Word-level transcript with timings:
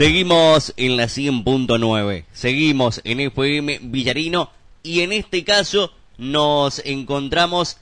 Seguimos 0.00 0.72
en 0.78 0.96
la 0.96 1.08
100.9, 1.08 2.24
seguimos 2.32 3.02
en 3.04 3.20
FM 3.20 3.80
Villarino 3.82 4.50
y 4.82 5.00
en 5.00 5.12
este 5.12 5.44
caso 5.44 5.92
nos 6.16 6.80
encontramos 6.86 7.76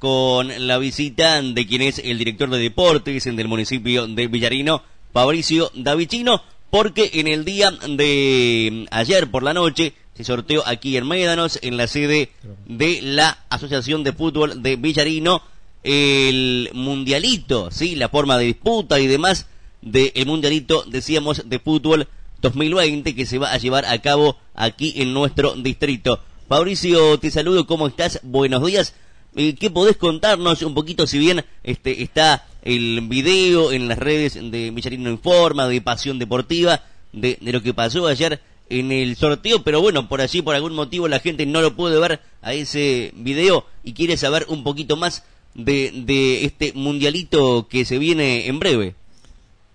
con 0.00 0.66
la 0.66 0.78
visita 0.78 1.40
de 1.40 1.66
quien 1.68 1.82
es 1.82 2.00
el 2.00 2.18
director 2.18 2.50
de 2.50 2.58
deportes 2.58 3.24
del 3.24 3.46
municipio 3.46 4.08
de 4.08 4.26
Villarino, 4.26 4.82
Fabricio 5.12 5.70
Davicino, 5.76 6.42
porque 6.70 7.08
en 7.14 7.28
el 7.28 7.44
día 7.44 7.70
de 7.70 8.88
ayer 8.90 9.30
por 9.30 9.44
la 9.44 9.54
noche 9.54 9.94
se 10.14 10.24
sorteó 10.24 10.66
aquí 10.66 10.96
en 10.96 11.06
Médanos, 11.06 11.60
en 11.62 11.76
la 11.76 11.86
sede 11.86 12.32
de 12.66 13.00
la 13.00 13.44
Asociación 13.48 14.02
de 14.02 14.12
Fútbol 14.12 14.60
de 14.60 14.74
Villarino, 14.74 15.40
el 15.84 16.68
mundialito, 16.74 17.70
sí, 17.70 17.94
la 17.94 18.08
forma 18.08 18.38
de 18.38 18.46
disputa 18.46 18.98
y 18.98 19.06
demás 19.06 19.46
del 19.82 20.26
mundialito, 20.26 20.84
decíamos, 20.86 21.48
de 21.48 21.58
fútbol 21.58 22.08
2020 22.40 23.14
que 23.14 23.26
se 23.26 23.38
va 23.38 23.52
a 23.52 23.58
llevar 23.58 23.84
a 23.86 23.98
cabo 24.00 24.36
aquí 24.54 24.94
en 24.96 25.12
nuestro 25.12 25.54
distrito. 25.54 26.20
Fabricio, 26.48 27.18
te 27.18 27.30
saludo, 27.30 27.66
¿cómo 27.66 27.86
estás? 27.86 28.20
Buenos 28.22 28.66
días. 28.66 28.94
Eh, 29.36 29.54
¿Qué 29.54 29.70
podés 29.70 29.96
contarnos 29.96 30.62
un 30.62 30.74
poquito, 30.74 31.06
si 31.06 31.18
bien 31.18 31.44
este 31.62 32.02
está 32.02 32.46
el 32.62 33.00
video 33.02 33.72
en 33.72 33.88
las 33.88 33.98
redes 33.98 34.34
de 34.34 34.70
Villarino 34.70 35.10
Informa, 35.10 35.68
de 35.68 35.80
Pasión 35.80 36.18
Deportiva, 36.18 36.82
de, 37.12 37.38
de 37.40 37.52
lo 37.52 37.62
que 37.62 37.72
pasó 37.72 38.06
ayer 38.06 38.40
en 38.70 38.92
el 38.92 39.16
sorteo, 39.16 39.62
pero 39.62 39.80
bueno, 39.80 40.08
por 40.08 40.20
allí, 40.20 40.42
por 40.42 40.54
algún 40.54 40.74
motivo, 40.74 41.08
la 41.08 41.18
gente 41.18 41.44
no 41.44 41.60
lo 41.60 41.74
puede 41.74 41.98
ver 42.00 42.20
a 42.40 42.54
ese 42.54 43.12
video 43.16 43.66
y 43.84 43.92
quiere 43.92 44.16
saber 44.16 44.46
un 44.48 44.62
poquito 44.62 44.96
más 44.96 45.24
de, 45.54 45.92
de 45.92 46.44
este 46.44 46.72
mundialito 46.74 47.66
que 47.68 47.84
se 47.84 47.98
viene 47.98 48.46
en 48.46 48.58
breve. 48.58 48.94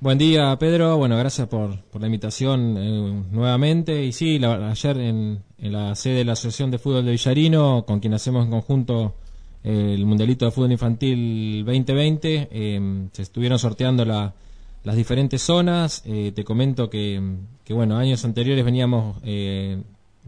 Buen 0.02 0.17
día, 0.17 0.55
Pedro. 0.59 0.98
Bueno, 0.98 1.17
gracias 1.17 1.48
por, 1.48 1.80
la 1.98 2.05
invitación 2.05 2.76
eh, 2.77 3.24
nuevamente. 3.32 4.04
Y 4.04 4.12
sí, 4.12 4.40
ayer 4.43 4.98
en, 4.98 5.41
la 5.57 5.96
sede 5.96 6.15
de 6.15 6.26
la 6.26 6.34
Asociación 6.34 6.70
de 6.70 6.79
Fútbol 6.79 7.05
de 7.05 7.12
Villarino, 7.12 7.85
con 7.87 8.02
quien 8.02 8.13
hacemos 8.13 8.43
en 8.43 8.52
conjunto 8.52 9.15
eh, 9.63 9.93
el 9.96 10.05
Mundialito 10.05 10.43
de 10.46 10.52
Fútbol 10.52 10.74
Infantil 10.74 11.63
2020, 11.65 12.49
eh, 12.52 13.07
se 13.13 13.21
estuvieron 13.21 13.57
sorteando 13.57 14.04
las 14.04 14.96
diferentes 14.96 15.41
zonas. 15.41 16.04
te 16.04 16.43
comento 16.43 16.90
que, 16.90 17.37
que, 17.63 17.74
bueno, 17.74 17.98
años 17.98 18.26
anteriores 18.26 18.65
veníamos 18.65 19.15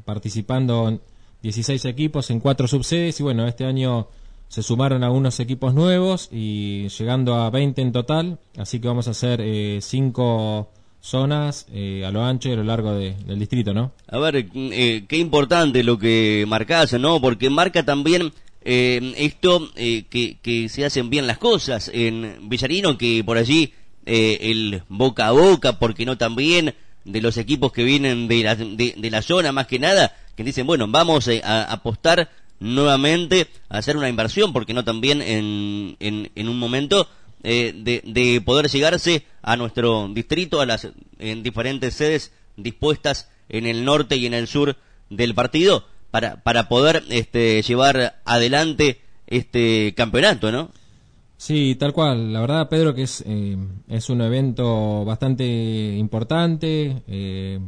participando 0.06 0.88
en 0.88 1.02
16 1.44 1.84
equipos 1.86 2.30
en 2.32 2.40
cuatro 2.40 2.68
subsedes 2.70 3.20
y 3.20 3.24
bueno, 3.24 3.46
este 3.46 3.66
año 3.66 4.08
se 4.48 4.64
sumaron 4.64 5.04
algunos 5.04 5.40
equipos 5.40 5.74
nuevos 5.74 6.30
y 6.32 6.88
llegando 6.90 7.36
a 7.36 7.50
20 7.50 7.82
en 7.82 7.92
total, 7.92 8.40
así 8.58 8.80
que 8.80 8.88
vamos 8.88 9.08
a 9.08 9.12
hacer 9.12 9.42
eh, 9.42 9.80
cinco 9.82 10.70
zonas 11.02 11.68
eh, 11.72 12.04
a 12.06 12.12
lo 12.12 12.24
ancho 12.24 12.50
y 12.50 12.54
a 12.54 12.56
lo 12.56 12.64
largo 12.64 12.94
del 12.94 13.40
distrito, 13.40 13.74
¿no? 13.74 13.92
A 14.08 14.18
ver, 14.20 14.48
eh, 14.54 15.06
qué 15.08 15.18
importante 15.18 15.84
lo 15.84 15.98
que 15.98 16.46
marcas, 16.48 16.94
¿no? 16.94 17.22
Porque 17.22 17.50
marca 17.50 17.84
también 17.84 18.34
esto 18.70 19.70
que, 19.76 20.40
que 20.42 20.68
se 20.68 20.84
hacen 20.84 21.10
bien 21.10 21.26
las 21.26 21.38
cosas 21.38 21.90
en 21.94 22.50
Villarino, 22.50 22.98
que 22.98 23.24
por 23.24 23.38
allí 23.38 23.72
el 24.06 24.84
boca 24.90 25.28
a 25.28 25.32
boca, 25.32 25.80
porque 25.80 26.06
no 26.06 26.18
también 26.18 26.74
de 27.06 27.22
los 27.22 27.38
equipos 27.38 27.72
que 27.72 27.86
vienen 27.86 28.28
de 28.28 28.44
la, 28.44 28.56
de, 28.56 29.10
la 29.10 29.22
zona 29.22 29.54
más 29.54 29.68
que 29.68 29.80
nada, 29.80 30.18
que 30.36 30.44
dicen, 30.44 30.68
bueno, 30.68 30.86
vamos 30.90 31.30
a 31.46 31.64
apostar 31.72 32.30
nuevamente 32.60 33.48
hacer 33.70 33.98
una 33.98 34.10
inversión, 34.10 34.54
porque 34.54 34.74
no 34.74 34.84
también 34.84 35.22
en, 35.22 35.96
en, 36.00 36.50
un 36.50 36.60
momento 36.60 37.08
eh, 37.44 37.74
de, 37.76 38.02
de, 38.06 38.42
poder 38.42 38.68
llegarse 38.68 39.26
a 39.42 39.56
nuestro 39.58 40.08
distrito, 40.10 40.62
a 40.62 40.66
las 40.66 40.88
en 41.20 41.44
diferentes 41.44 41.94
sedes 41.94 42.32
dispuestas 42.56 43.30
en 43.50 43.66
el 43.66 43.86
norte 43.86 44.18
y 44.18 44.26
en 44.26 44.34
el 44.34 44.48
sur 44.48 44.76
del 45.10 45.36
partido, 45.36 45.86
para, 46.12 46.44
para 46.44 46.68
poder 46.68 47.04
este, 47.10 47.62
llevar 47.62 48.20
adelante 48.26 49.02
este 49.28 49.94
campeonato, 49.96 50.52
¿no? 50.52 50.72
Sí, 51.38 51.76
tal 51.76 51.94
cual. 51.94 52.34
La 52.34 52.42
verdad, 52.42 52.68
Pedro, 52.68 52.96
que 52.96 53.04
es, 53.04 53.24
eh, 53.28 53.58
es 53.88 54.10
un 54.10 54.22
evento 54.22 55.06
bastante 55.06 55.46
importante. 55.96 57.04
Eh, 57.08 57.60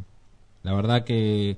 la 0.62 0.74
verdad 0.74 1.04
que 1.04 1.56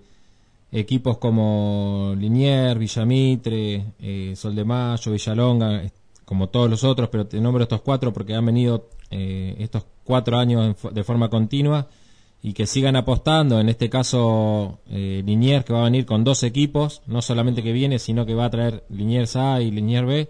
equipos 0.73 1.19
como 1.19 2.15
Linier, 2.19 2.79
Villamitre, 2.79 3.93
eh, 4.01 4.33
Sol 4.35 4.55
de 4.57 4.65
Mayo, 4.65 5.13
Villalonga, 5.13 5.83
como 6.25 6.49
todos 6.49 6.71
los 6.71 6.83
otros, 6.83 7.11
pero 7.11 7.27
te 7.27 7.41
nombro 7.41 7.63
estos 7.63 7.83
cuatro 7.83 8.13
porque 8.13 8.35
han 8.35 8.47
venido 8.47 8.89
eh, 9.11 9.55
estos 9.59 9.85
cuatro 10.03 10.39
años 10.39 10.75
de 10.91 11.05
forma 11.05 11.29
continua 11.29 11.89
y 12.43 12.55
que 12.55 12.67
sigan 12.67 12.97
apostando, 12.97 13.61
en 13.61 13.69
este 13.69 13.91
caso 13.91 14.81
eh, 14.89 15.23
Liniers 15.25 15.67
que 15.67 15.75
va 15.75 15.83
a 15.83 15.85
venir 15.85 16.07
con 16.07 16.25
dos 16.25 16.43
equipos, 16.43 17.03
no 17.07 17.21
solamente 17.21 17.63
que 17.63 17.73
viene, 17.73 17.99
sino 17.99 18.25
que 18.25 18.35
va 18.35 18.47
a 18.47 18.51
traer 18.51 18.85
Liniers 18.89 19.37
A 19.37 19.61
y 19.61 19.71
Liniers 19.71 20.07
B, 20.07 20.29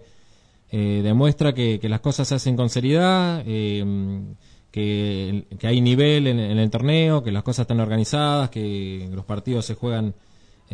eh, 0.71 1.01
demuestra 1.03 1.53
que, 1.53 1.79
las 1.83 2.01
cosas 2.01 2.27
se 2.27 2.35
hacen 2.35 2.57
con 2.57 2.69
seriedad, 2.69 3.43
que, 3.45 3.85
que, 4.71 5.67
hay 5.67 5.79
nivel 5.79 6.27
en, 6.27 6.39
el 6.39 6.69
torneo, 6.69 7.23
que 7.23 7.31
las 7.31 7.43
cosas 7.43 7.63
están 7.63 7.79
organizadas, 7.79 8.49
que 8.49 9.09
los 9.11 9.23
partidos 9.23 9.65
se 9.65 9.75
juegan 9.75 10.13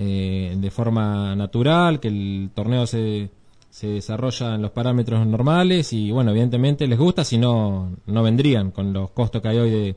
eh, 0.01 0.55
de 0.55 0.71
forma 0.71 1.35
natural, 1.35 1.99
que 1.99 2.07
el 2.07 2.51
torneo 2.55 2.87
se, 2.87 3.29
se 3.69 3.87
desarrolla 3.87 4.55
en 4.55 4.61
los 4.61 4.71
parámetros 4.71 5.27
normales 5.27 5.91
y 5.91 6.09
bueno, 6.11 6.31
evidentemente 6.31 6.87
les 6.87 6.97
gusta, 6.97 7.25
si 7.25 7.37
no, 7.37 7.97
no 8.05 8.23
vendrían 8.23 8.71
con 8.71 8.93
los 8.93 9.11
costos 9.11 9.41
que 9.41 9.49
hay 9.49 9.57
hoy 9.57 9.69
de, 9.69 9.95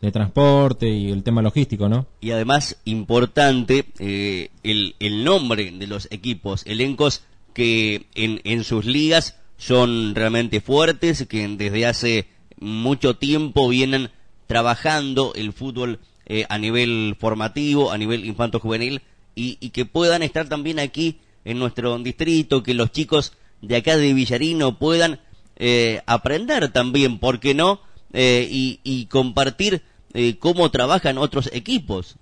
de 0.00 0.12
transporte 0.12 0.88
y 0.88 1.10
el 1.10 1.24
tema 1.24 1.42
logístico, 1.42 1.88
¿no? 1.88 2.06
Y 2.20 2.30
además, 2.30 2.76
importante, 2.84 3.86
eh, 3.98 4.50
el, 4.62 4.94
el 5.00 5.24
nombre 5.24 5.72
de 5.72 5.88
los 5.88 6.06
equipos, 6.12 6.64
elencos 6.64 7.24
que 7.52 8.06
en, 8.14 8.40
en 8.44 8.62
sus 8.62 8.84
ligas 8.84 9.40
son 9.56 10.14
realmente 10.14 10.60
fuertes, 10.60 11.26
que 11.26 11.48
desde 11.48 11.84
hace 11.86 12.26
mucho 12.60 13.16
tiempo 13.16 13.68
vienen 13.68 14.10
trabajando 14.46 15.32
el 15.34 15.52
fútbol 15.52 15.98
eh, 16.26 16.46
a 16.48 16.58
nivel 16.58 17.16
formativo, 17.18 17.90
a 17.90 17.98
nivel 17.98 18.24
infanto-juvenil, 18.24 19.02
y, 19.34 19.70
que 19.70 19.84
puedan 19.84 20.22
estar 20.22 20.48
también 20.48 20.78
aquí 20.78 21.18
en 21.44 21.58
nuestro 21.58 21.98
distrito, 21.98 22.62
que 22.62 22.74
los 22.74 22.92
chicos 22.92 23.32
de 23.60 23.76
acá 23.76 23.96
de 23.96 24.12
Villarino 24.12 24.78
puedan 24.78 25.20
eh, 25.56 26.02
aprender 26.06 26.72
también, 26.72 27.18
¿por 27.18 27.40
qué 27.40 27.54
no? 27.54 27.80
Eh, 28.12 28.46
y, 28.50 29.06
compartir 29.06 29.82
eh, 30.14 30.36
cómo 30.38 30.70
trabajan 30.70 31.18
otros 31.18 31.50
equipos. 31.52 32.16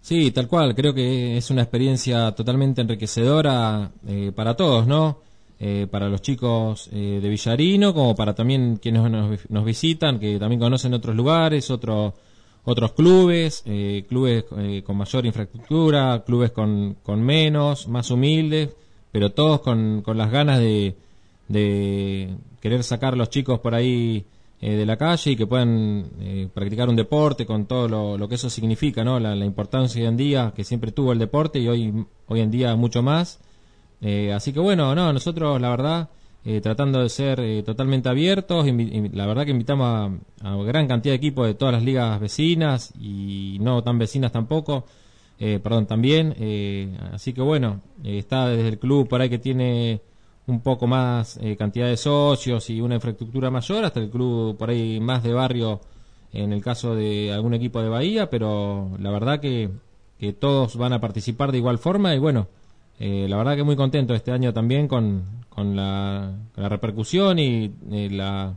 Sí, 0.00 0.30
tal 0.32 0.48
cual, 0.48 0.74
creo 0.74 0.94
que 0.94 1.36
es 1.36 1.50
una 1.50 1.62
experiencia 1.62 2.32
totalmente 2.32 2.80
enriquecedora 2.80 3.92
para 4.34 4.56
todos, 4.56 4.86
¿no? 4.86 5.20
para 5.92 6.08
los 6.08 6.22
chicos 6.22 6.90
de 6.90 7.20
Villarino, 7.20 7.94
como 7.94 8.16
para 8.16 8.34
también 8.34 8.80
quienes 8.82 9.08
nos, 9.08 9.48
nos, 9.48 9.64
visitan, 9.64 10.18
que 10.18 10.36
también 10.40 10.58
conocen 10.58 10.92
otros 10.92 11.14
lugares, 11.14 11.70
otros 11.70 12.14
otros 12.64 12.92
clubes, 12.92 13.62
eh, 13.66 14.04
clubes 14.08 14.44
eh, 14.56 14.82
con 14.84 14.96
mayor 14.96 15.26
infraestructura, 15.26 16.22
clubes 16.24 16.52
con, 16.52 16.96
con, 17.02 17.22
menos, 17.22 17.88
más 17.88 18.10
humildes, 18.10 18.70
pero 19.10 19.32
todos 19.32 19.60
con, 19.60 20.02
con 20.02 20.16
las 20.16 20.30
ganas 20.30 20.60
de, 20.60 20.94
de, 21.48 22.36
querer 22.60 22.84
sacar 22.84 23.14
a 23.14 23.16
los 23.16 23.30
chicos 23.30 23.58
por 23.58 23.74
ahí 23.74 24.24
eh, 24.60 24.76
de 24.76 24.86
la 24.86 24.96
calle 24.96 25.32
y 25.32 25.36
que 25.36 25.46
puedan 25.46 26.08
practicar 26.54 26.88
un 26.88 26.94
deporte 26.94 27.44
con 27.44 27.66
todo 27.66 27.88
lo, 27.88 28.16
lo 28.16 28.28
que 28.28 28.36
eso 28.36 28.48
significa, 28.48 29.02
¿no? 29.02 29.18
La, 29.18 29.34
la, 29.34 29.44
importancia 29.44 30.00
hoy 30.00 30.06
en 30.06 30.16
día 30.16 30.52
que 30.54 30.62
siempre 30.62 30.92
tuvo 30.92 31.12
el 31.12 31.18
deporte 31.18 31.58
y 31.58 31.66
hoy, 31.66 32.06
hoy 32.28 32.40
en 32.40 32.50
día 32.52 32.76
mucho 32.76 33.02
más. 33.02 33.40
así 34.32 34.52
que 34.52 34.60
bueno, 34.60 34.94
no, 34.94 35.12
nosotros 35.12 35.60
la 35.60 35.70
verdad 35.70 36.10
eh, 36.44 36.60
tratando 36.60 37.00
de 37.00 37.08
ser 37.08 37.38
eh, 37.38 37.62
totalmente 37.62 38.08
abiertos. 38.08 38.66
la 38.66 39.26
verdad 39.26 39.44
que 39.44 39.52
invitamos 39.52 40.18
a, 40.42 40.56
gran 40.64 40.88
cantidad 40.88 41.12
de 41.12 41.16
equipos 41.16 41.46
de 41.46 41.54
todas 41.54 41.72
las 41.72 41.84
ligas 41.84 42.18
vecinas 42.18 42.92
y 42.98 43.58
no 43.60 43.82
tan 43.82 43.98
vecinas 43.98 44.32
tampoco. 44.32 44.84
Eh, 45.38 45.60
perdón, 45.62 45.86
también. 45.86 46.34
así 47.12 47.32
que 47.32 47.42
bueno, 47.42 47.80
está 48.04 48.48
desde 48.48 48.68
el 48.68 48.78
club 48.78 49.08
por 49.08 49.20
ahí 49.20 49.28
que 49.28 49.38
tiene 49.38 50.00
un 50.46 50.60
poco 50.60 50.86
más 50.86 51.38
cantidad 51.58 51.86
de 51.86 51.96
socios 51.96 52.68
y 52.70 52.80
una 52.80 52.96
infraestructura 52.96 53.50
mayor, 53.50 53.84
hasta 53.84 54.00
el 54.00 54.10
club 54.10 54.56
por 54.56 54.70
ahí 54.70 55.00
más 55.00 55.22
de 55.22 55.32
barrio 55.32 55.80
en 56.32 56.52
el 56.52 56.62
caso 56.62 56.94
de 56.94 57.32
algún 57.32 57.54
equipo 57.54 57.80
de 57.82 57.88
Bahía, 57.88 58.30
pero 58.30 58.90
la 58.98 59.10
verdad 59.10 59.40
que, 59.40 59.70
que 60.18 60.32
todos 60.32 60.76
van 60.76 60.92
a 60.92 61.00
participar 61.00 61.52
de 61.52 61.58
igual 61.58 61.78
forma 61.78 62.14
y 62.14 62.18
bueno, 62.18 62.48
la 63.28 63.36
verdad 63.36 63.56
que 63.56 63.64
muy 63.64 63.76
contento 63.76 64.14
este 64.14 64.30
año 64.30 64.52
también 64.52 64.86
con, 64.86 65.24
con 65.48 65.76
la, 65.76 66.34
repercusión 66.56 67.38
y 67.38 67.72
la, 68.10 68.56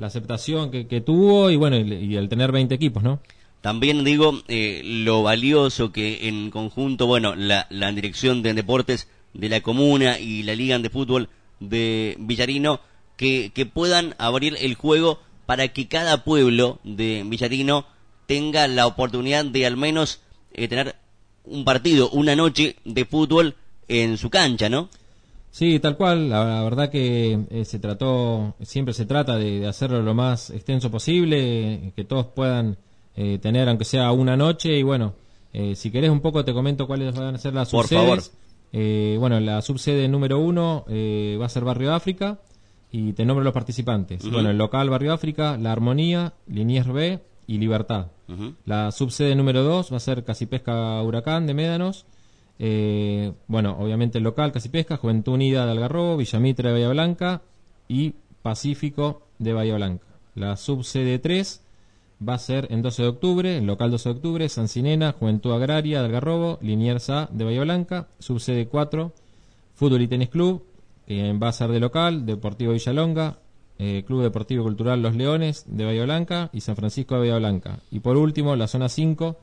aceptación 0.00 0.70
que, 0.70 1.00
tuvo 1.00 1.50
y 1.50 1.56
bueno, 1.56 1.76
y, 1.76 2.16
el 2.16 2.28
tener 2.28 2.52
20 2.52 2.74
equipos, 2.74 3.02
¿no? 3.02 3.20
También 3.60 4.04
digo 4.04 4.42
eh, 4.46 4.82
lo 4.84 5.22
valioso 5.22 5.90
que 5.90 6.28
en 6.28 6.50
conjunto, 6.50 7.06
bueno, 7.06 7.34
la, 7.34 7.66
la 7.70 7.90
dirección 7.92 8.42
de 8.42 8.52
deportes 8.52 9.08
de 9.32 9.48
la 9.48 9.60
comuna 9.62 10.18
y 10.18 10.42
la 10.42 10.54
liga 10.54 10.78
de 10.78 10.90
fútbol 10.90 11.28
de 11.60 12.16
Villarino, 12.18 12.80
que, 13.16 13.52
que 13.54 13.64
puedan 13.64 14.14
abrir 14.18 14.56
el 14.60 14.74
juego 14.74 15.18
para 15.46 15.68
que 15.68 15.88
cada 15.88 16.24
pueblo 16.24 16.78
de 16.84 17.22
Villarino 17.24 17.86
tenga 18.26 18.68
la 18.68 18.86
oportunidad 18.86 19.44
de 19.44 19.66
al 19.66 19.76
menos 19.76 20.20
eh, 20.52 20.68
tener 20.68 20.96
un 21.44 21.64
partido, 21.64 22.10
una 22.10 22.36
noche 22.36 22.76
de 22.84 23.04
fútbol 23.04 23.56
en 23.88 24.16
su 24.16 24.30
cancha, 24.30 24.68
¿no? 24.68 24.88
Sí, 25.50 25.78
tal 25.78 25.96
cual. 25.96 26.30
La, 26.30 26.62
verdad 26.64 26.90
que 26.90 27.38
eh, 27.50 27.64
se 27.64 27.78
trató, 27.78 28.54
siempre 28.62 28.92
se 28.94 29.06
trata 29.06 29.36
de, 29.36 29.66
hacerlo 29.66 30.02
lo 30.02 30.14
más 30.14 30.50
extenso 30.50 30.90
posible, 30.90 31.92
que 31.94 32.04
todos 32.04 32.26
puedan 32.26 32.76
eh, 33.16 33.38
tener, 33.40 33.68
aunque 33.68 33.84
sea 33.84 34.10
una 34.12 34.36
noche. 34.36 34.76
Y 34.76 34.82
bueno, 34.82 35.14
si 35.74 35.92
querés 35.92 36.10
un 36.10 36.20
poco 36.20 36.44
te 36.44 36.52
comento 36.52 36.88
cuáles 36.88 37.14
van 37.14 37.36
a 37.36 37.38
ser 37.38 37.54
las 37.54 37.70
Por 37.70 37.86
favor. 37.86 38.20
bueno, 38.72 39.38
la 39.38 39.62
subsede 39.62 40.08
número 40.08 40.40
uno 40.40 40.84
va 40.88 41.46
a 41.46 41.48
ser 41.48 41.62
Barrio 41.62 41.94
África 41.94 42.40
y 42.96 43.12
te 43.12 43.24
nombro 43.24 43.42
los 43.42 43.52
participantes. 43.52 44.28
Bueno, 44.30 44.50
el 44.50 44.56
local 44.56 44.88
Barrio 44.88 45.12
África, 45.12 45.56
La 45.56 45.72
Armonía, 45.72 46.32
Liniers 46.46 46.92
B 46.92 47.20
y 47.48 47.58
Libertad. 47.58 48.06
La 48.64 48.92
subsede 48.92 49.34
número 49.34 49.64
2 49.64 49.92
va 49.92 49.96
a 49.96 50.00
ser 50.00 50.22
Casipesca 50.22 51.02
Huracán 51.02 51.46
de 51.48 51.54
Médanos. 51.54 52.06
Eh, 52.58 53.32
bueno, 53.46 53.76
obviamente 53.78 54.18
el 54.18 54.24
local 54.24 54.52
Casipesca, 54.52 54.96
Juventud 54.96 55.34
Unida 55.34 55.64
de 55.64 55.72
Algarrobo, 55.72 56.16
Villamitra 56.16 56.68
de 56.68 56.74
Bahía 56.74 56.88
Blanca 56.88 57.42
y 57.88 58.14
Pacífico 58.42 59.22
de 59.38 59.52
Bahía 59.52 59.74
Blanca. 59.76 60.06
La 60.34 60.56
subsede 60.56 61.18
3 61.18 61.62
va 62.26 62.34
a 62.34 62.38
ser 62.38 62.68
en 62.70 62.82
12 62.82 63.02
de 63.02 63.08
octubre, 63.08 63.58
el 63.58 63.66
local 63.66 63.90
12 63.90 64.08
de 64.08 64.14
octubre, 64.14 64.48
San 64.48 64.68
Sinena, 64.68 65.12
Juventud 65.12 65.52
Agraria 65.52 66.00
de 66.00 66.06
Algarrobo, 66.06 66.58
Liniers 66.62 67.10
A 67.10 67.28
de 67.32 67.44
Bahía 67.44 67.62
Blanca, 67.62 68.08
subsede 68.18 68.66
4, 68.66 69.12
Fútbol 69.74 70.02
y 70.02 70.08
Tenis 70.08 70.28
Club, 70.28 70.64
eh, 71.06 71.36
va 71.40 71.48
a 71.48 71.52
ser 71.52 71.70
de 71.70 71.80
local, 71.80 72.24
Deportivo 72.24 72.72
Villalonga, 72.72 73.38
eh, 73.78 74.04
Club 74.06 74.22
Deportivo 74.22 74.64
Cultural 74.64 75.02
Los 75.02 75.16
Leones 75.16 75.64
de 75.66 75.84
Bahía 75.84 76.04
Blanca 76.04 76.50
y 76.52 76.60
San 76.60 76.76
Francisco 76.76 77.14
de 77.14 77.20
Bahía 77.20 77.38
Blanca. 77.38 77.80
Y 77.90 78.00
por 78.00 78.16
último, 78.16 78.54
la 78.56 78.68
zona 78.68 78.88
5, 78.88 79.36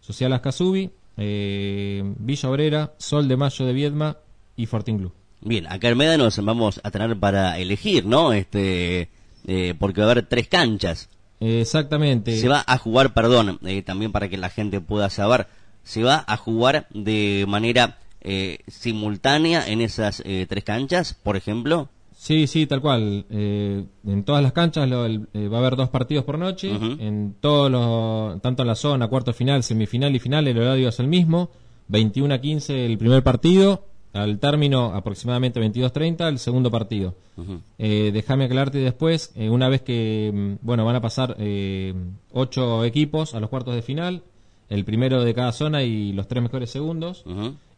Social 0.00 0.32
Ascasubi, 0.32 0.90
eh, 1.16 2.02
Villa 2.18 2.50
Obrera, 2.50 2.94
Sol 2.98 3.28
de 3.28 3.36
Mayo 3.36 3.66
de 3.66 3.72
Viedma 3.72 4.18
y 4.56 4.66
Fortín 4.66 4.98
Club. 4.98 5.12
Bien, 5.40 5.66
acá 5.66 5.88
en 5.88 5.98
Médanos 5.98 6.42
vamos 6.44 6.80
a 6.82 6.90
tener 6.90 7.16
para 7.18 7.58
elegir, 7.58 8.06
¿no? 8.06 8.32
Este, 8.32 9.10
eh, 9.46 9.74
porque 9.78 10.00
va 10.00 10.08
a 10.08 10.10
haber 10.12 10.26
tres 10.26 10.48
canchas. 10.48 11.08
Exactamente. 11.40 12.36
Se 12.36 12.48
va 12.48 12.64
a 12.66 12.78
jugar, 12.78 13.12
perdón, 13.12 13.60
también 13.84 14.12
para 14.12 14.28
que 14.28 14.38
la 14.38 14.48
gente 14.48 14.80
pueda 14.80 15.10
saber, 15.10 15.46
se 15.84 16.02
va 16.02 16.24
a 16.26 16.36
jugar 16.36 16.86
de 16.90 17.44
manera 17.46 17.98
simultánea 18.66 19.68
en 19.68 19.82
esas 19.82 20.22
tres 20.48 20.64
canchas, 20.64 21.14
por 21.14 21.36
ejemplo. 21.36 21.90
Sí, 22.18 22.46
sí, 22.46 22.66
tal 22.66 22.80
cual. 22.80 23.26
Eh, 23.30 23.84
en 24.06 24.24
todas 24.24 24.42
las 24.42 24.52
canchas 24.52 24.88
eh, 24.88 25.48
va 25.48 25.58
a 25.58 25.60
haber 25.60 25.76
dos 25.76 25.90
partidos 25.90 26.24
por 26.24 26.38
noche. 26.38 26.70
En 26.72 27.36
todos 27.40 27.70
los, 27.70 28.40
tanto 28.40 28.62
en 28.62 28.68
la 28.68 28.74
zona, 28.74 29.06
cuarto 29.08 29.32
final, 29.32 29.62
semifinal 29.62 30.16
y 30.16 30.18
final, 30.18 30.48
el 30.48 30.58
horario 30.58 30.88
es 30.88 30.98
el 30.98 31.08
mismo. 31.08 31.50
21 31.88 32.34
a 32.34 32.38
15 32.38 32.86
el 32.86 32.98
primer 32.98 33.22
partido, 33.22 33.84
al 34.12 34.38
término 34.40 34.86
aproximadamente 34.94 35.60
22.30 35.60 36.28
el 36.28 36.38
segundo 36.38 36.70
partido. 36.70 37.14
eh, 37.78 38.10
déjame 38.12 38.46
aclararte 38.46 38.78
después, 38.78 39.32
eh, 39.36 39.50
una 39.50 39.68
vez 39.68 39.82
que, 39.82 40.32
mm, 40.34 40.66
bueno, 40.66 40.84
van 40.86 40.96
a 40.96 41.00
pasar 41.02 41.36
ocho 42.32 42.84
equipos 42.84 43.34
a 43.34 43.40
los 43.40 43.50
cuartos 43.50 43.74
de 43.74 43.82
final, 43.82 44.22
el 44.70 44.84
primero 44.84 45.22
de 45.22 45.34
cada 45.34 45.52
zona 45.52 45.84
y 45.84 46.12
los 46.12 46.26
tres 46.26 46.42
mejores 46.42 46.70
segundos. 46.70 47.24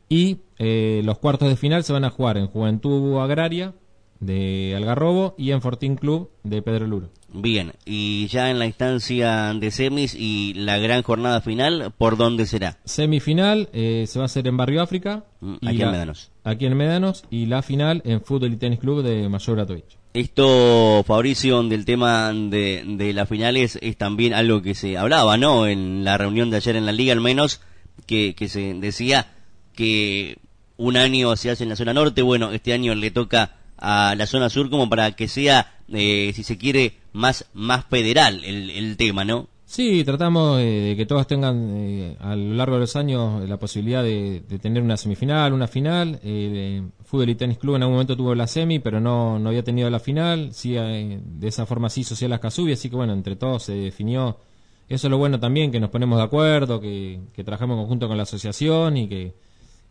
Y 0.08 0.38
los 0.58 1.18
cuartos 1.18 1.48
de 1.48 1.56
final 1.56 1.82
se 1.82 1.92
van 1.92 2.04
a 2.04 2.10
jugar 2.10 2.38
en 2.38 2.46
Juventud 2.46 3.18
Agraria, 3.18 3.74
de 4.20 4.74
Algarrobo 4.76 5.34
y 5.38 5.52
en 5.52 5.60
Fortín 5.60 5.96
Club 5.96 6.30
de 6.42 6.62
Pedro 6.62 6.86
Luro. 6.86 7.10
Bien, 7.30 7.72
y 7.84 8.26
ya 8.28 8.50
en 8.50 8.58
la 8.58 8.64
instancia 8.64 9.52
de 9.52 9.70
semis 9.70 10.14
y 10.14 10.54
la 10.54 10.78
gran 10.78 11.02
jornada 11.02 11.42
final, 11.42 11.92
¿por 11.96 12.16
dónde 12.16 12.46
será? 12.46 12.78
Semifinal 12.84 13.68
eh, 13.74 14.06
se 14.08 14.18
va 14.18 14.24
a 14.24 14.26
hacer 14.26 14.48
en 14.48 14.56
Barrio 14.56 14.80
África. 14.80 15.24
Mm, 15.40 15.54
aquí 15.66 15.82
en 15.82 15.90
Médanos. 15.90 16.30
Aquí 16.42 16.64
en 16.64 16.76
Médanos 16.76 17.24
y 17.30 17.46
la 17.46 17.60
final 17.60 18.00
en 18.06 18.22
Fútbol 18.22 18.54
y 18.54 18.56
Tenis 18.56 18.78
Club 18.80 19.02
de 19.02 19.28
Mayor 19.28 19.56
Bratovich. 19.56 19.98
Esto, 20.14 21.04
Fabricio, 21.06 21.62
del 21.64 21.84
tema 21.84 22.32
de, 22.32 22.82
de 22.86 23.12
las 23.12 23.28
finales 23.28 23.78
es 23.82 23.98
también 23.98 24.32
algo 24.32 24.62
que 24.62 24.74
se 24.74 24.96
hablaba, 24.96 25.36
¿no? 25.36 25.66
En 25.66 26.04
la 26.04 26.16
reunión 26.16 26.48
de 26.48 26.56
ayer 26.56 26.76
en 26.76 26.86
la 26.86 26.92
liga 26.92 27.12
al 27.12 27.20
menos, 27.20 27.60
que, 28.06 28.34
que 28.34 28.48
se 28.48 28.72
decía 28.72 29.34
que 29.74 30.38
un 30.78 30.96
año 30.96 31.36
se 31.36 31.50
hace 31.50 31.64
en 31.64 31.70
la 31.70 31.76
zona 31.76 31.92
norte, 31.92 32.22
bueno, 32.22 32.52
este 32.52 32.72
año 32.72 32.94
le 32.94 33.10
toca 33.10 33.57
a 33.78 34.14
la 34.16 34.26
zona 34.26 34.50
sur 34.50 34.70
como 34.70 34.88
para 34.88 35.12
que 35.12 35.28
sea, 35.28 35.78
eh, 35.92 36.32
si 36.34 36.42
se 36.42 36.58
quiere, 36.58 36.94
más, 37.12 37.46
más 37.54 37.84
federal 37.86 38.44
el, 38.44 38.70
el 38.70 38.96
tema, 38.96 39.24
¿no? 39.24 39.48
Sí, 39.68 40.02
tratamos 40.02 40.56
de 40.56 40.94
que 40.96 41.04
todos 41.04 41.26
tengan 41.26 41.68
eh, 41.76 42.16
a 42.20 42.34
lo 42.34 42.54
largo 42.54 42.76
de 42.76 42.80
los 42.80 42.96
años 42.96 43.46
la 43.46 43.58
posibilidad 43.58 44.02
de, 44.02 44.42
tener 44.62 44.82
una 44.82 44.96
semifinal, 44.96 45.52
una 45.52 45.68
final. 45.68 46.18
Eh, 46.22 46.82
Fútbol 47.04 47.28
y 47.28 47.34
Tenis 47.34 47.58
Club 47.58 47.76
en 47.76 47.82
algún 47.82 47.96
momento 47.96 48.16
tuvo 48.16 48.34
la 48.34 48.46
semi, 48.46 48.78
pero 48.78 48.98
no, 48.98 49.38
no 49.38 49.50
había 49.50 49.62
tenido 49.62 49.90
la 49.90 50.00
final. 50.00 50.54
Sí, 50.54 50.72
de 50.72 51.20
esa 51.42 51.66
forma 51.66 51.90
sí 51.90 52.02
Social 52.02 52.32
Ascasubi, 52.32 52.72
así 52.72 52.88
que 52.88 52.96
bueno, 52.96 53.12
entre 53.12 53.36
todos 53.36 53.64
se 53.64 53.74
definió. 53.74 54.38
Eso 54.88 55.06
es 55.06 55.10
lo 55.10 55.18
bueno 55.18 55.38
también, 55.38 55.70
que 55.70 55.80
nos 55.80 55.90
ponemos 55.90 56.16
de 56.16 56.24
acuerdo, 56.24 56.80
que, 56.80 57.20
que 57.34 57.44
trabajamos 57.44 57.76
conjunto 57.76 58.08
con 58.08 58.16
la 58.16 58.22
asociación 58.22 58.96
y 58.96 59.06
que, 59.06 59.34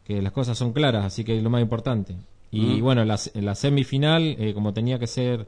que 0.04 0.24
las 0.24 0.32
cosas 0.32 0.58
son 0.58 0.74
claras, 0.74 1.06
así 1.06 1.24
que 1.24 1.38
es 1.38 1.44
lo 1.44 1.52
más 1.52 1.62
importante. 1.62 2.16
Y 2.52 2.82
bueno, 2.82 3.04
la, 3.04 3.20
la 3.36 3.56
semifinal, 3.56 4.36
eh, 4.40 4.54
como 4.54 4.74
tenía 4.74 5.00
que 5.00 5.08
ser 5.08 5.48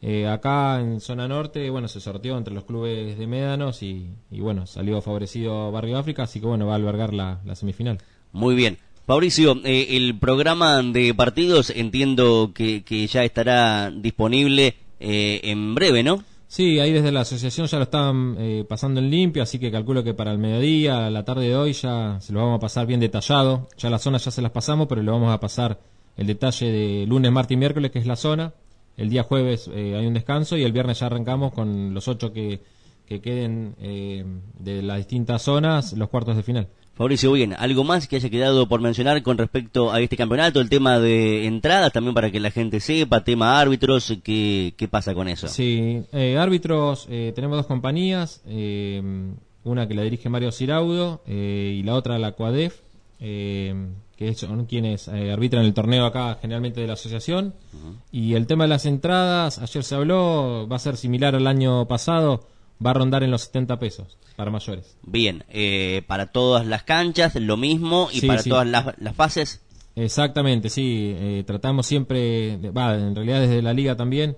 eh, 0.00 0.26
acá 0.26 0.80
en 0.80 1.00
zona 1.00 1.28
norte, 1.28 1.68
bueno, 1.70 1.88
se 1.88 2.00
sorteó 2.00 2.38
entre 2.38 2.54
los 2.54 2.64
clubes 2.64 3.18
de 3.18 3.26
Médanos 3.26 3.82
y, 3.82 4.14
bueno, 4.30 4.66
salió 4.66 5.00
favorecido 5.02 5.70
Barrio 5.70 5.98
África, 5.98 6.22
así 6.22 6.40
que 6.40 6.46
bueno, 6.46 6.66
va 6.66 6.72
a 6.72 6.76
albergar 6.76 7.12
la, 7.12 7.40
semifinal. 7.54 7.98
Muy 8.32 8.54
bien. 8.54 8.78
Fabricio, 9.06 9.56
eh, 9.64 9.96
el 9.96 10.18
programa 10.18 10.82
de 10.82 11.14
partidos 11.14 11.70
entiendo 11.70 12.52
que, 12.54 12.82
que 12.84 13.06
ya 13.06 13.24
estará 13.24 13.90
disponible 13.90 14.74
en 15.00 15.74
breve, 15.74 16.02
¿no? 16.02 16.24
Sí, 16.46 16.80
ahí 16.80 16.92
desde 16.92 17.12
la 17.12 17.20
asociación 17.20 17.66
ya 17.66 17.78
lo 17.78 17.84
están 17.84 18.36
pasando 18.68 19.00
en 19.00 19.10
limpio, 19.10 19.42
así 19.42 19.58
que 19.58 19.70
calculo 19.70 20.02
que 20.02 20.12
para 20.12 20.32
el 20.32 20.38
mediodía, 20.38 21.08
la 21.08 21.24
tarde 21.24 21.48
de 21.48 21.56
hoy, 21.56 21.72
ya 21.72 22.18
se 22.20 22.32
lo 22.32 22.40
vamos 22.40 22.56
a 22.56 22.60
pasar 22.60 22.86
bien 22.86 23.00
detallado. 23.00 23.68
Ya 23.78 23.90
las 23.90 24.02
zonas 24.02 24.24
ya 24.24 24.30
se 24.30 24.42
las 24.42 24.50
pasamos, 24.50 24.88
pero 24.88 25.02
lo 25.02 25.12
vamos 25.12 25.32
a 25.32 25.40
pasar 25.40 25.78
el 26.18 26.26
detalle 26.26 26.70
de 26.70 27.06
lunes, 27.06 27.32
martes 27.32 27.54
y 27.54 27.56
miércoles, 27.56 27.90
que 27.92 28.00
es 28.00 28.06
la 28.06 28.16
zona. 28.16 28.52
El 28.96 29.08
día 29.08 29.22
jueves 29.22 29.70
eh, 29.72 29.94
hay 29.96 30.04
un 30.04 30.14
descanso 30.14 30.56
y 30.56 30.64
el 30.64 30.72
viernes 30.72 30.98
ya 30.98 31.06
arrancamos 31.06 31.52
con 31.52 31.94
los 31.94 32.08
ocho 32.08 32.32
que, 32.32 32.60
que 33.06 33.20
queden 33.20 33.76
eh, 33.80 34.24
de 34.58 34.82
las 34.82 34.98
distintas 34.98 35.42
zonas, 35.42 35.92
los 35.92 36.08
cuartos 36.08 36.36
de 36.36 36.42
final. 36.42 36.66
Fabricio, 36.94 37.30
bien, 37.30 37.54
¿algo 37.56 37.84
más 37.84 38.08
que 38.08 38.16
haya 38.16 38.28
quedado 38.28 38.66
por 38.68 38.80
mencionar 38.80 39.22
con 39.22 39.38
respecto 39.38 39.92
a 39.92 40.00
este 40.00 40.16
campeonato? 40.16 40.60
El 40.60 40.68
tema 40.68 40.98
de 40.98 41.46
entradas 41.46 41.92
también 41.92 42.12
para 42.12 42.32
que 42.32 42.40
la 42.40 42.50
gente 42.50 42.80
sepa, 42.80 43.22
tema 43.22 43.60
árbitros, 43.60 44.18
¿qué, 44.24 44.74
qué 44.76 44.88
pasa 44.88 45.14
con 45.14 45.28
eso? 45.28 45.46
Sí, 45.46 46.02
eh, 46.12 46.36
árbitros, 46.36 47.06
tenemos 47.06 47.58
dos 47.58 47.66
compañías, 47.66 48.42
una 49.62 49.86
que 49.86 49.94
la 49.94 50.02
dirige 50.02 50.28
Mario 50.28 50.50
Ciraudo 50.50 51.22
y 51.28 51.84
la 51.84 51.94
otra 51.94 52.18
la 52.18 52.32
Cuadef 52.32 52.80
que 54.18 54.34
son 54.34 54.66
quienes 54.66 55.06
eh, 55.06 55.30
arbitran 55.30 55.64
el 55.64 55.72
torneo 55.72 56.04
acá 56.04 56.38
generalmente 56.40 56.80
de 56.80 56.88
la 56.88 56.94
asociación. 56.94 57.54
Y 58.10 58.34
el 58.34 58.48
tema 58.48 58.64
de 58.64 58.68
las 58.68 58.84
entradas, 58.84 59.60
ayer 59.60 59.84
se 59.84 59.94
habló, 59.94 60.66
va 60.66 60.74
a 60.74 60.80
ser 60.80 60.96
similar 60.96 61.36
al 61.36 61.46
año 61.46 61.86
pasado, 61.86 62.44
va 62.84 62.90
a 62.90 62.94
rondar 62.94 63.22
en 63.22 63.30
los 63.30 63.42
70 63.42 63.78
pesos 63.78 64.18
para 64.34 64.50
mayores. 64.50 64.96
Bien, 65.04 65.44
eh, 65.50 66.02
para 66.08 66.26
todas 66.26 66.66
las 66.66 66.82
canchas 66.82 67.36
lo 67.36 67.56
mismo 67.56 68.08
y 68.12 68.26
para 68.26 68.42
todas 68.42 68.66
las, 68.66 69.14
fases. 69.14 69.62
Exactamente, 69.94 70.68
sí, 70.68 71.14
eh, 71.16 71.44
tratamos 71.46 71.86
siempre, 71.86 72.56
va, 72.72 72.96
en 72.96 73.14
realidad 73.14 73.42
desde 73.42 73.62
la 73.62 73.72
liga 73.72 73.96
también, 73.96 74.36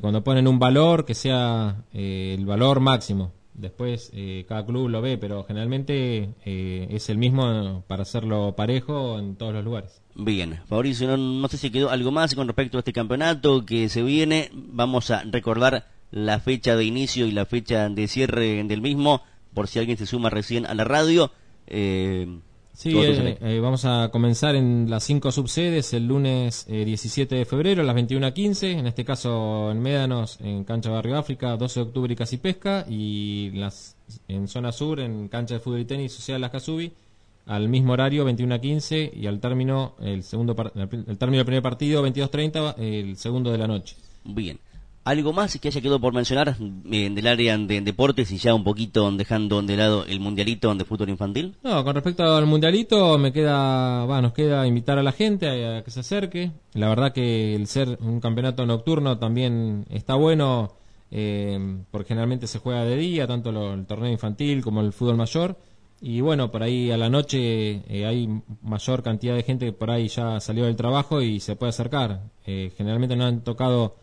cuando 0.00 0.24
ponen 0.24 0.48
un 0.48 0.58
valor 0.58 1.04
que 1.04 1.14
sea 1.14 1.84
el 1.92 2.46
valor 2.46 2.80
máximo 2.80 3.32
Después 3.54 4.10
eh, 4.12 4.44
cada 4.48 4.66
club 4.66 4.88
lo 4.88 5.00
ve, 5.00 5.16
pero 5.16 5.44
generalmente 5.44 6.30
eh, 6.44 6.88
es 6.90 7.08
el 7.08 7.18
mismo 7.18 7.84
para 7.86 8.02
hacerlo 8.02 8.54
parejo 8.56 9.18
en 9.18 9.36
todos 9.36 9.54
los 9.54 9.64
lugares. 9.64 10.02
Bien, 10.16 10.60
Fabricio, 10.66 11.16
no, 11.16 11.48
sé 11.48 11.56
si 11.56 11.70
quedó 11.70 11.90
algo 11.90 12.10
más 12.10 12.34
con 12.34 12.48
respecto 12.48 12.78
a 12.78 12.80
este 12.80 12.92
campeonato 12.92 13.64
que 13.64 13.88
se 13.88 14.02
viene. 14.02 14.50
Vamos 14.52 15.10
a 15.12 15.22
recordar 15.22 15.86
la 16.10 16.40
fecha 16.40 16.74
de 16.74 16.84
inicio 16.84 17.26
y 17.26 17.30
la 17.30 17.46
fecha 17.46 17.88
de 17.88 18.08
cierre 18.08 18.62
del 18.64 18.80
mismo, 18.80 19.22
por 19.54 19.68
si 19.68 19.78
alguien 19.78 19.98
se 19.98 20.06
suma 20.06 20.30
recién 20.30 20.66
a 20.66 20.74
la 20.74 20.84
radio. 20.84 21.30
Eh, 21.68 22.26
Sí, 22.74 22.92
eh, 22.98 23.38
eh, 23.40 23.60
vamos 23.60 23.84
a 23.84 24.08
comenzar 24.12 24.56
en 24.56 24.90
las 24.90 25.04
cinco 25.04 25.30
subsedes 25.30 25.94
el 25.94 26.08
lunes 26.08 26.66
17 26.66 27.34
eh, 27.34 27.38
de 27.38 27.44
febrero 27.44 27.82
a 27.82 27.84
las 27.84 27.94
21.15, 27.94 28.78
en 28.80 28.86
este 28.88 29.04
caso 29.04 29.70
en 29.70 29.80
Médanos, 29.80 30.40
en 30.40 30.64
Cancha 30.64 30.90
Barrio 30.90 31.16
África, 31.16 31.56
12 31.56 31.80
de 31.80 31.86
octubre 31.86 32.12
y 32.12 32.16
Casi 32.16 32.36
Pesca, 32.38 32.84
y 32.88 33.52
las, 33.52 33.96
en 34.26 34.48
zona 34.48 34.72
sur, 34.72 34.98
en 34.98 35.28
Cancha 35.28 35.54
de 35.54 35.60
Fútbol 35.60 35.80
y 35.80 35.84
Tenis 35.84 36.12
Social 36.12 36.40
Las 36.40 36.50
Casubi, 36.50 36.92
al 37.46 37.68
mismo 37.68 37.92
horario, 37.92 38.28
21.15, 38.28 39.12
y 39.14 39.28
al 39.28 39.38
término, 39.38 39.94
el, 40.00 40.24
segundo 40.24 40.56
el 40.74 41.16
término 41.16 41.38
del 41.38 41.46
primer 41.46 41.62
partido, 41.62 42.04
22.30, 42.04 42.74
el 42.78 43.16
segundo 43.16 43.52
de 43.52 43.58
la 43.58 43.68
noche. 43.68 43.94
Bien. 44.24 44.58
¿Algo 45.04 45.34
más 45.34 45.58
que 45.58 45.68
haya 45.68 45.82
quedado 45.82 46.00
por 46.00 46.14
mencionar 46.14 46.56
eh, 46.90 47.10
del 47.10 47.26
área 47.26 47.58
de 47.58 47.82
deportes 47.82 48.30
y 48.32 48.38
ya 48.38 48.54
un 48.54 48.64
poquito 48.64 49.10
dejando 49.12 49.60
de 49.60 49.76
lado 49.76 50.06
el 50.06 50.18
mundialito 50.18 50.74
de 50.74 50.84
fútbol 50.86 51.10
infantil? 51.10 51.56
No, 51.62 51.84
con 51.84 51.94
respecto 51.94 52.24
al 52.24 52.46
mundialito 52.46 53.18
me 53.18 53.30
queda, 53.30 54.06
va, 54.06 54.22
nos 54.22 54.32
queda 54.32 54.66
invitar 54.66 54.98
a 54.98 55.02
la 55.02 55.12
gente 55.12 55.46
a, 55.66 55.84
que 55.84 55.90
se 55.90 56.00
acerque. 56.00 56.52
La 56.72 56.88
verdad 56.88 57.12
que 57.12 57.54
el 57.54 57.66
ser 57.66 57.98
un 58.00 58.18
campeonato 58.18 58.64
nocturno 58.64 59.18
también 59.18 59.84
está 59.90 60.14
bueno 60.14 60.72
eh, 61.10 61.82
porque 61.90 62.08
generalmente 62.08 62.46
se 62.46 62.58
juega 62.58 62.86
de 62.86 62.96
día, 62.96 63.26
tanto 63.26 63.50
el 63.50 63.84
torneo 63.84 64.10
infantil 64.10 64.62
como 64.62 64.80
el 64.80 64.94
fútbol 64.94 65.18
mayor. 65.18 65.58
Y 66.00 66.22
bueno, 66.22 66.50
por 66.50 66.62
ahí 66.62 66.90
a 66.90 66.96
la 66.96 67.10
noche 67.10 67.82
eh, 67.94 68.06
hay 68.06 68.26
mayor 68.62 69.02
cantidad 69.02 69.34
de 69.34 69.42
gente 69.42 69.66
que 69.66 69.72
por 69.72 69.90
ahí 69.90 70.08
ya 70.08 70.40
salió 70.40 70.64
del 70.64 70.76
trabajo 70.76 71.20
y 71.20 71.40
se 71.40 71.56
puede 71.56 71.70
acercar. 71.70 72.22
generalmente 72.46 73.16
no 73.16 73.26
han 73.26 73.44
tocado 73.44 73.96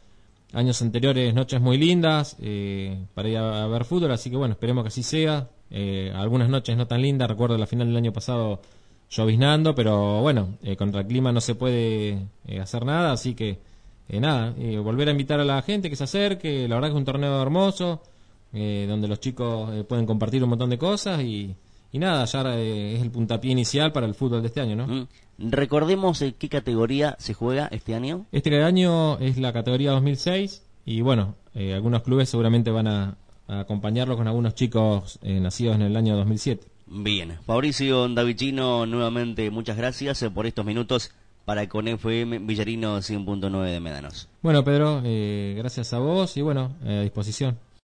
años 0.54 0.82
anteriores 0.82 1.34
noches 1.34 1.62
muy 1.62 1.78
lindas 1.78 2.38
eh, 2.42 3.06
para 3.14 3.30
ir 3.30 3.38
a, 3.38 3.68
ver 3.68 3.86
fútbol, 3.86 4.12
así 4.12 4.30
que 4.30 4.38
bueno, 4.38 4.54
esperemos 4.54 4.84
que 4.84 4.90
así 4.90 5.04
sea. 5.04 5.50
Eh, 5.70 6.12
algunas 6.16 6.50
noches 6.50 6.76
no 6.76 6.88
tan 6.88 7.02
lindas, 7.02 7.30
recuerdo 7.30 7.58
la 7.58 7.66
final 7.66 7.88
del 7.88 7.98
año 7.98 8.12
pasado 8.12 8.62
lloviznando, 9.10 9.74
pero 9.74 10.22
bueno, 10.22 10.58
eh, 10.64 10.76
contra 10.76 11.02
el 11.02 11.08
clima 11.08 11.32
no 11.32 11.42
se 11.42 11.56
puede 11.56 12.28
hacer 12.62 12.86
nada, 12.86 13.14
así 13.14 13.34
que 13.34 13.60
nada, 14.10 14.54
volver 14.84 15.08
a 15.08 15.12
invitar 15.12 15.40
a 15.40 15.46
la 15.46 15.62
gente 15.62 15.90
que 15.90 15.96
se 15.96 16.04
acerque, 16.04 16.68
la 16.68 16.76
verdad 16.76 16.90
que 16.90 16.94
es 16.94 16.98
un 16.98 17.06
torneo 17.06 17.42
hermoso, 17.42 18.02
donde 18.52 19.08
los 19.08 19.22
chicos 19.22 19.86
pueden 19.86 20.06
compartir 20.06 20.44
un 20.44 20.50
montón 20.50 20.70
de 20.70 20.78
cosas 20.78 21.22
y, 21.22 21.56
y 21.92 22.00
nada, 22.00 22.26
ya 22.26 22.56
es 22.58 23.02
el 23.02 23.12
puntapié 23.12 23.52
inicial 23.52 23.92
para 23.92 24.06
el 24.06 24.16
fútbol 24.16 24.42
de 24.42 24.48
este 24.48 24.62
año, 24.62 24.76
¿no? 24.76 24.88
Mm. 24.88 25.08
Recordemos 25.50 26.24
qué 26.38 26.50
categoría 26.50 27.16
se 27.20 27.34
juega 27.34 27.68
este 27.72 27.96
año. 27.96 28.26
Este 28.32 28.62
año 28.64 29.18
es 29.18 29.38
la 29.38 29.52
categoría 29.52 29.92
2006 29.92 30.64
y 30.86 31.02
bueno, 31.02 31.36
eh, 31.54 31.74
algunos 31.74 32.04
clubes 32.04 32.30
seguramente 32.30 32.72
van 32.72 32.88
a, 32.88 33.18
acompañarlo 33.48 34.16
con 34.16 34.30
algunos 34.30 34.56
chicos 34.56 35.20
eh, 35.24 35.40
nacidos 35.42 35.76
en 35.76 35.82
el 35.82 35.98
año 35.98 36.16
2007. 36.16 36.68
Bien, 36.88 37.38
Fabricio 37.46 38.08
Davicino, 38.08 38.86
nuevamente 38.86 39.50
muchas 39.52 39.76
gracias 39.76 40.22
eh, 40.24 40.30
por 40.30 40.46
estos 40.46 40.66
minutos 40.66 41.12
para 41.44 41.68
con 41.68 41.88
FM 41.88 42.40
Villarino 42.40 43.00
100.9 43.00 43.64
de 43.66 43.80
Médanos. 43.82 44.30
Bueno, 44.42 44.64
Pedro, 44.64 45.02
gracias 45.04 45.92
a 45.92 46.00
vos 46.00 46.38
y 46.38 46.42
bueno, 46.42 46.72
a 46.86 47.02
disposición. 47.02 47.58